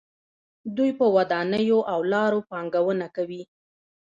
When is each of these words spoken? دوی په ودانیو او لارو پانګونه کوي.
دوی 0.77 0.91
په 0.99 1.05
ودانیو 1.15 1.79
او 1.93 1.99
لارو 2.13 2.39
پانګونه 2.49 3.07
کوي. 3.15 3.43